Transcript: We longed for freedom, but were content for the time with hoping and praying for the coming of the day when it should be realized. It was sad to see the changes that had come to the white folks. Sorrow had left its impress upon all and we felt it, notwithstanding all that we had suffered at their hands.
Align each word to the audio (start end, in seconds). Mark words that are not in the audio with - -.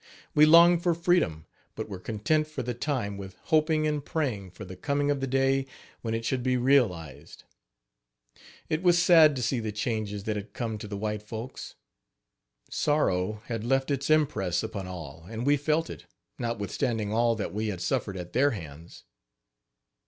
We 0.33 0.47
longed 0.47 0.81
for 0.81 0.95
freedom, 0.95 1.45
but 1.75 1.87
were 1.87 1.99
content 1.99 2.47
for 2.47 2.63
the 2.63 2.73
time 2.73 3.17
with 3.19 3.35
hoping 3.43 3.85
and 3.85 4.03
praying 4.03 4.49
for 4.49 4.65
the 4.65 4.75
coming 4.75 5.11
of 5.11 5.19
the 5.21 5.27
day 5.27 5.67
when 6.01 6.15
it 6.15 6.25
should 6.25 6.41
be 6.41 6.57
realized. 6.57 7.43
It 8.67 8.81
was 8.81 8.97
sad 8.99 9.35
to 9.35 9.43
see 9.43 9.59
the 9.59 9.71
changes 9.71 10.23
that 10.23 10.35
had 10.35 10.53
come 10.53 10.79
to 10.79 10.87
the 10.87 10.97
white 10.97 11.21
folks. 11.21 11.75
Sorrow 12.67 13.43
had 13.45 13.63
left 13.63 13.91
its 13.91 14.09
impress 14.09 14.63
upon 14.63 14.87
all 14.87 15.27
and 15.29 15.45
we 15.45 15.55
felt 15.55 15.87
it, 15.87 16.07
notwithstanding 16.39 17.13
all 17.13 17.35
that 17.35 17.53
we 17.53 17.67
had 17.67 17.79
suffered 17.79 18.17
at 18.17 18.33
their 18.33 18.49
hands. 18.49 19.03